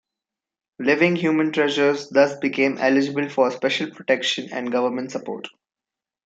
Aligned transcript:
Living 0.79 1.15
Human 1.15 1.51
Treasures 1.51 2.09
thus 2.09 2.35
became 2.39 2.79
eligible 2.79 3.29
for 3.29 3.51
special 3.51 3.91
protection 3.91 4.49
and 4.51 4.71
government 4.71 5.11
support. 5.11 5.47